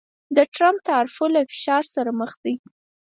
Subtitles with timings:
[0.35, 2.55] د ټرمپ د تعرفو له فشار سره مخ دی